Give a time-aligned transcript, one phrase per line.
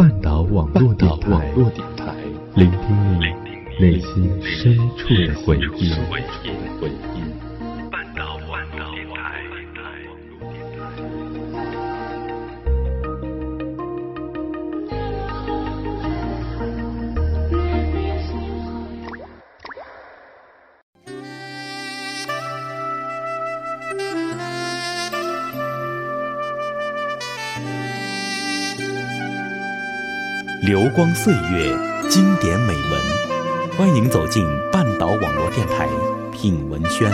[0.00, 1.54] 半岛网络电台，
[2.54, 3.26] 聆听你
[3.78, 5.92] 内心深处的回忆。
[30.62, 31.74] 流光岁月，
[32.10, 33.00] 经典美文，
[33.78, 35.88] 欢迎走进半岛网络电台，
[36.32, 37.10] 品文轩。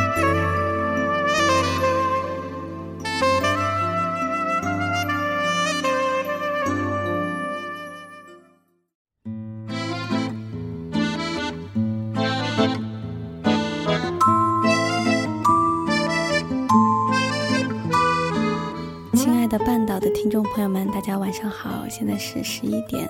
[20.16, 23.06] 听众朋友们，大家晚上好，现在是十一点，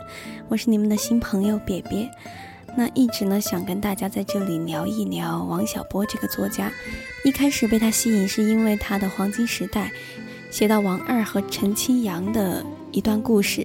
[0.48, 2.10] 我是你们的新朋友瘪瘪。
[2.76, 6.68] 那一直呢想跟大家在这里聊一聊王小波这个作家。
[7.24, 9.92] 一开始被他吸引是因为他的《黄金时代》
[10.52, 13.64] 写到王二和陈清扬的一段故事。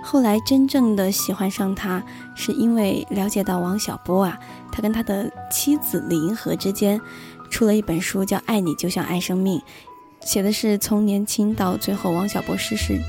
[0.00, 2.00] 后来真正的喜欢上他，
[2.36, 4.38] 是因为了解到王小波啊，
[4.70, 7.00] 他跟他的妻子李银河之间
[7.50, 9.58] 出了一本书，叫《爱你就像爱生命》。
[10.24, 13.00] 写的是从年轻到最后王小波逝世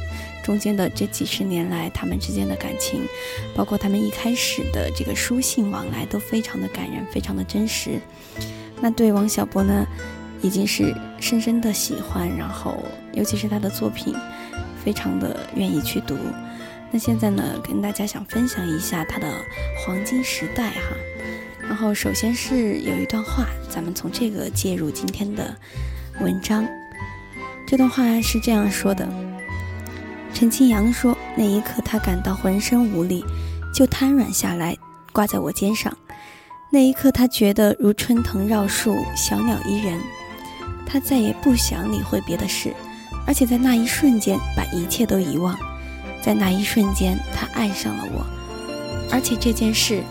[0.44, 3.06] 中间的这几十年来他们之间的感情，
[3.56, 8.00] 包括他们一开始的这个书信往来都非常的感人，非常的真实。
[8.80, 9.86] 那对王小波呢，
[10.42, 14.16] 已经是深深的喜欢，然后尤其是他的作品，
[14.84, 16.18] 非常的愿意去读。
[16.90, 19.28] 那现在呢，跟大家想分享一下他的
[19.86, 20.96] 黄金时代哈。
[21.62, 25.56] 然后首先是有一段话，咱们从这个介入今天的
[26.20, 26.68] 文章。
[27.72, 29.08] 这段话是这样说的：
[30.34, 33.24] 陈清扬说，那一刻他感到浑身无力，
[33.74, 34.78] 就瘫软下来，
[35.14, 35.98] 挂在我肩上。
[36.70, 39.98] 那一刻他觉得如春藤绕树，小鸟依人。
[40.86, 42.74] 他再也不想理会别的事，
[43.26, 45.58] 而且在那一瞬间把一切都遗忘。
[46.22, 48.26] 在那一瞬间，他爱上了我，
[49.10, 50.04] 而且这件事，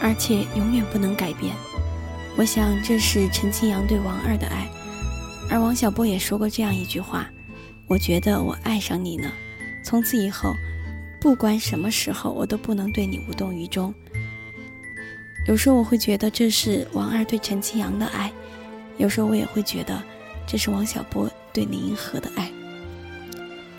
[0.00, 1.54] 而且永远不能改变。
[2.38, 4.66] 我想，这是陈清扬对王二的爱。
[5.50, 7.28] 而王小波也说过这样一句话
[7.88, 9.32] ：“我觉得我爱上你呢，
[9.84, 10.54] 从此以后，
[11.20, 13.92] 不管什么时候，我都不能对你无动于衷。”
[15.48, 18.32] 有时候我会觉得这是王二对陈清扬的爱，
[18.96, 20.00] 有时候我也会觉得
[20.46, 22.48] 这是王小波对林银河的爱。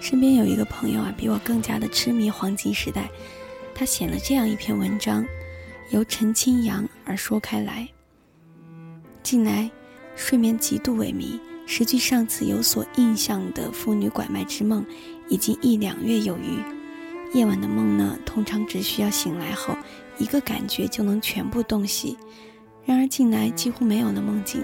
[0.02, 3.04] 身边有一个朋友啊，比我更加的痴迷《黄金时代》，
[3.74, 5.26] 他写了这样一篇文章，
[5.92, 7.88] 由陈清扬而说开来。
[9.24, 9.70] 近来
[10.16, 11.40] 睡眠极度萎靡。
[11.72, 14.86] 实际上次有所印象的妇女拐卖之梦，
[15.30, 16.60] 已经一两月有余。
[17.34, 19.74] 夜晚的梦呢，通常只需要醒来后
[20.18, 22.18] 一个感觉就能全部洞悉。
[22.84, 24.62] 然而近来几乎没有了梦境，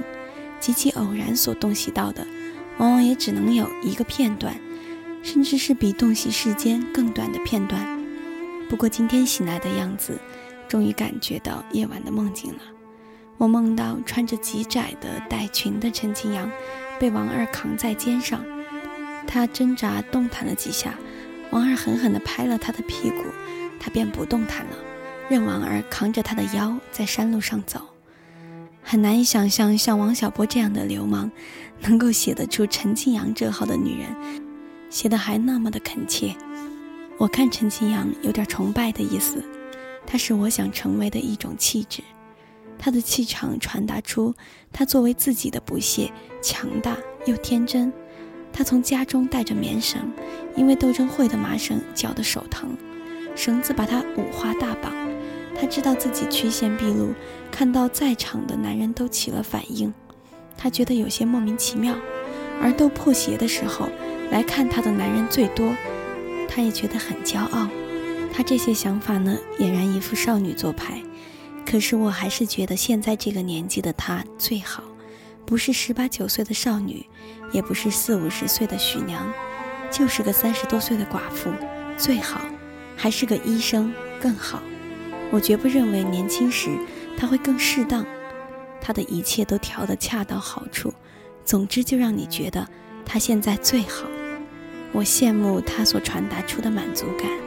[0.60, 2.28] 极其偶然所洞悉到的，
[2.78, 4.60] 往往也只能有一个片段，
[5.24, 7.88] 甚至是比洞悉世间更短的片段。
[8.68, 10.20] 不过今天醒来的样子，
[10.68, 12.60] 终于感觉到夜晚的梦境了。
[13.38, 16.50] 我梦到穿着极窄的带裙的陈清扬。
[17.00, 18.44] 被王二扛在肩上，
[19.28, 20.96] 他挣扎动弹了几下，
[21.52, 23.24] 王二狠狠地拍了他的屁股，
[23.80, 24.76] 他便不动弹了，
[25.30, 27.82] 任王二扛着他的腰在山路上走。
[28.82, 31.30] 很难以想象，像王小波这样的流氓，
[31.82, 34.42] 能够写得出陈清扬这号的女人，
[34.90, 36.36] 写得还那么的恳切。
[37.20, 39.44] 我看陈清扬有点崇拜的意思，
[40.08, 42.02] 他是我想成为的一种气质。
[42.80, 44.34] 他的气场传达出
[44.72, 46.12] 他作为自己的不屑，
[46.42, 47.92] 强大又天真。
[48.54, 50.12] 他从家中带着棉绳，
[50.56, 52.76] 因为斗争会的麻绳绞得手疼，
[53.36, 54.92] 绳子把他五花大绑。
[55.60, 57.14] 他知道自己曲线毕露，
[57.52, 59.94] 看到在场的男人都起了反应，
[60.58, 61.96] 他觉得有些莫名其妙。
[62.62, 63.90] 而斗破鞋的时候，
[64.32, 65.72] 来看他的男人最多，
[66.48, 67.68] 他也觉得很骄傲。
[68.34, 71.02] 他这些想法呢，俨然一副少女做派。
[71.70, 74.82] 可是我还是觉得现在这个年纪的她最好，
[75.46, 77.06] 不是十八九岁的少女，
[77.52, 79.30] 也不是四五十岁的许娘，
[79.92, 81.52] 就是个三十多岁的寡妇
[81.98, 82.40] 最好，
[82.96, 84.64] 还是个医生更好。
[85.30, 86.70] 我绝不认为年轻时
[87.18, 88.06] 她会更适当，
[88.80, 90.94] 她的一切都调得恰到好处。
[91.44, 92.66] 总之就让你觉得
[93.06, 94.08] 她现在最好。
[94.94, 97.47] 我羡慕她所传达出的满足感。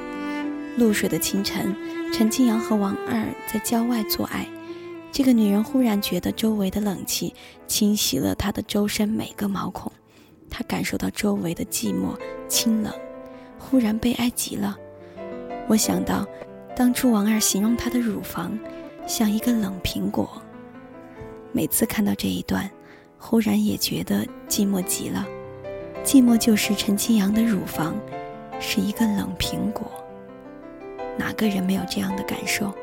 [0.76, 1.74] 露水的清晨。
[2.12, 4.44] 陈清扬和王二在郊外做爱，
[5.12, 7.32] 这个女人忽然觉得周围的冷气
[7.68, 9.90] 侵袭了她的周身每个毛孔，
[10.50, 12.18] 她感受到周围的寂寞
[12.48, 12.92] 清冷，
[13.60, 14.76] 忽然悲哀极了。
[15.68, 16.26] 我想到，
[16.74, 18.58] 当初王二形容她的乳房
[19.06, 20.42] 像一个冷苹果。
[21.52, 22.68] 每次看到这一段，
[23.16, 25.24] 忽然也觉得寂寞极了。
[26.02, 27.94] 寂寞就是陈清扬的乳房
[28.58, 29.88] 是一个冷苹果。
[31.20, 32.74] 哪个人没有这样的感受？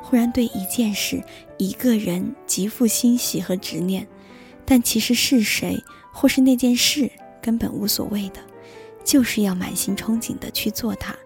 [0.00, 1.20] 忽然对一件事、
[1.58, 4.06] 一个人极富欣喜和执念，
[4.64, 5.82] 但其实是谁
[6.12, 7.10] 或是那件事
[7.42, 8.40] 根本无所谓的，
[9.02, 11.16] 就是要满心憧憬的去做它，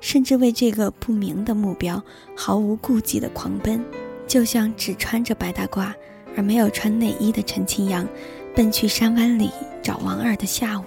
[0.00, 2.02] 甚至为这个不明的目标
[2.34, 3.84] 毫无顾忌的狂奔，
[4.26, 5.92] 就像只穿着白大褂
[6.34, 8.08] 而没有穿内衣的陈清扬，
[8.54, 9.50] 奔去山湾里
[9.82, 10.84] 找王二的下午。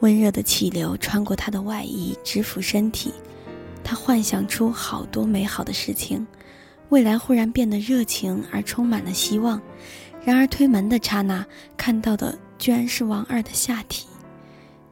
[0.00, 3.12] 温热的气流穿过他的外衣，直抚身体。
[3.82, 6.26] 他幻想出好多美好的事情，
[6.88, 9.60] 未来忽然变得热情而充满了希望。
[10.24, 11.44] 然而推门的刹那，
[11.76, 14.06] 看到的居然是王二的下体，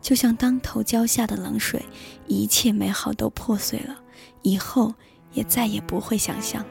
[0.02, 1.82] 就像当头浇下的冷水，
[2.26, 3.98] 一切美好都破碎了，
[4.42, 4.94] 以后
[5.32, 6.62] 也再也不会想象。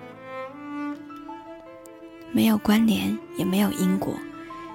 [2.32, 4.14] 没有关联，也没有因果，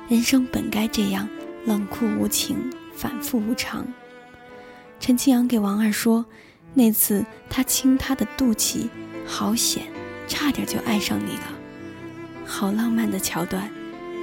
[0.09, 1.29] 人生本该这样
[1.65, 2.57] 冷酷无情。
[2.97, 3.87] 反复无常。
[4.99, 6.25] 陈清扬给王二说
[6.73, 8.89] ：“那次他亲她的肚脐，
[9.27, 9.87] 好险，
[10.27, 11.53] 差点就爱上你了。”
[12.47, 13.71] 好浪漫的桥段，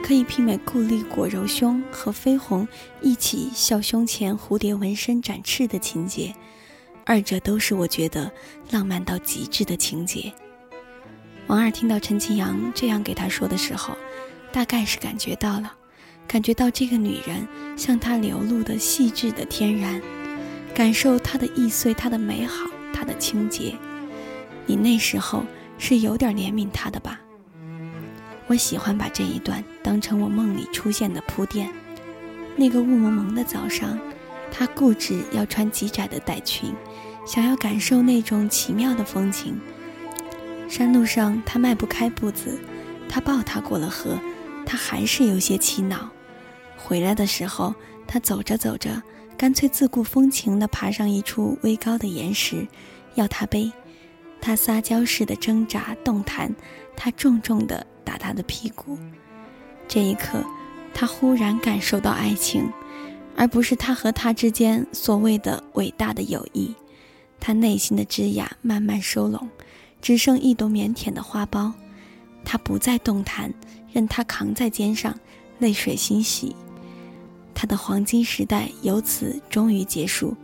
[0.03, 2.67] 可以媲美顾立果揉胸和飞鸿
[3.01, 6.33] 一起笑胸前蝴蝶纹身展翅的情节，
[7.05, 8.31] 二者都是我觉得
[8.71, 10.33] 浪漫到极致的情节。
[11.47, 13.95] 王二听到陈清扬这样给他说的时候，
[14.51, 15.71] 大概是感觉到了。
[16.27, 17.47] 感觉到这个女人
[17.77, 20.01] 向他流露的细致的天然，
[20.73, 23.75] 感受她的易碎，她的美好，她的清洁。
[24.65, 25.43] 你那时候
[25.77, 27.19] 是有点怜悯她的吧？
[28.47, 31.69] 我喜欢把这一段当成我梦里出现的铺垫。
[32.55, 33.99] 那个雾蒙蒙的早上，
[34.51, 36.73] 她固执要穿极窄的带裙，
[37.25, 39.59] 想要感受那种奇妙的风情。
[40.67, 42.59] 山路上，她迈不开步子，
[43.07, 44.19] 他抱她过了河。
[44.65, 46.09] 他还是有些气恼。
[46.77, 47.73] 回来的时候，
[48.07, 49.01] 他走着走着，
[49.37, 52.67] 干脆自顾风情地爬上一处微高的岩石，
[53.15, 53.71] 要他背。
[54.41, 56.53] 他撒娇似的挣扎动弹，
[56.97, 58.97] 他重重地打他的屁股。
[59.87, 60.43] 这一刻，
[60.93, 62.69] 他忽然感受到爱情，
[63.37, 66.75] 而不是他和他之间所谓的伟大的友谊。
[67.39, 69.49] 他内心的枝桠慢慢收拢，
[70.01, 71.71] 只剩一朵腼腆的花苞。
[72.43, 73.53] 他不再动弹。
[73.91, 75.15] 任他扛在肩上，
[75.59, 76.55] 泪水欣喜，
[77.53, 80.35] 他的黄金时代由此终于结束。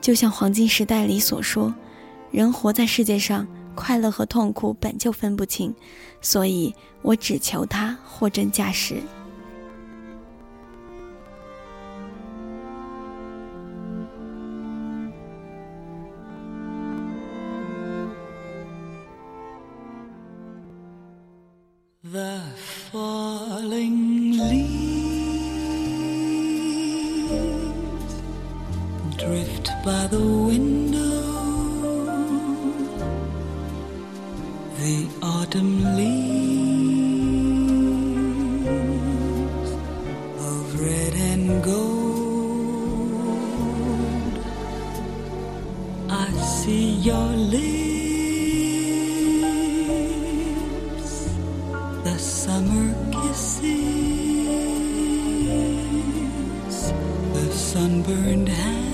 [0.00, 1.74] 就像《黄金时代》里所说
[2.30, 5.74] ：“人活在世界上，快乐和痛苦本就分不清，
[6.20, 6.72] 所以
[7.02, 9.02] 我只求他货真价实。”
[34.84, 36.60] The autumn leaves
[40.48, 43.14] of red and gold.
[46.10, 46.30] I
[46.60, 47.64] see your lips.
[52.04, 53.64] The summer kisses,
[57.32, 58.84] the sunburned hands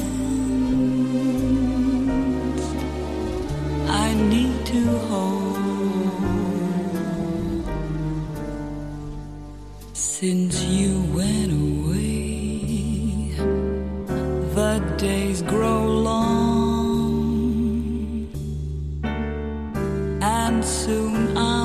[3.88, 5.30] I need to hold.
[10.21, 13.33] Since you went away,
[14.55, 17.41] the days grow long,
[20.21, 21.60] and soon I'll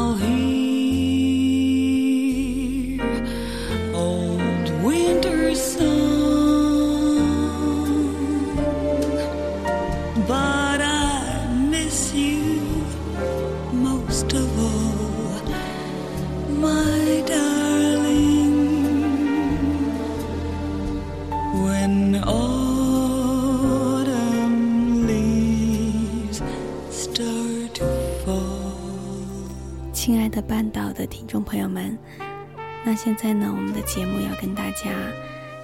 [31.75, 31.98] 们，
[32.86, 34.89] 那现在呢，我们的节目要跟大家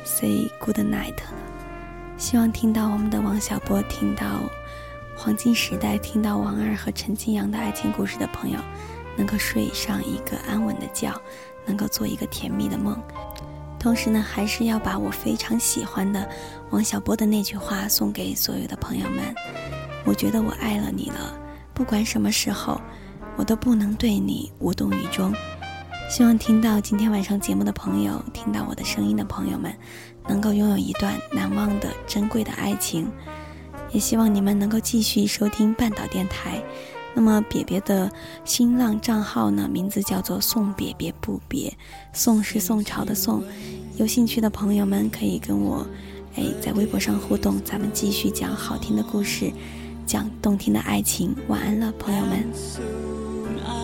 [0.03, 1.33] say good night 了。
[2.17, 4.41] 希望听到我们的王小波，听到
[5.15, 8.59] 黄金时代，听到王二和陈金阳的爱情故事的朋友，
[9.15, 11.13] 能够睡上一个安稳的觉，
[11.65, 13.01] 能够做一个甜蜜的梦。
[13.79, 16.29] 同时呢，还是要把我非常喜欢的
[16.71, 19.33] 王小波的那句话送给所有的朋友们：
[20.03, 21.33] 我觉得我爱了你了，
[21.73, 22.79] 不管什么时候，
[23.37, 25.33] 我都不能对你无动于衷。
[26.11, 29.73] 希望听到今天晚上节目的朋友，听到我的声音的朋友们，
[30.27, 33.09] 能够拥有一段难忘的珍贵的爱情。
[33.93, 36.61] 也希望你们能够继续收听半岛电台。
[37.13, 38.11] 那么，别别的
[38.43, 41.73] 新浪账号呢，名字叫做“宋别别不别”，
[42.11, 43.41] 宋是宋朝的宋。
[43.95, 45.87] 有兴趣的朋友们可以跟我，
[46.35, 49.49] 哎，在微博上互动，咱们继续讲好听的故事，
[50.05, 51.33] 讲动听的爱情。
[51.47, 53.80] 晚安了，朋友们。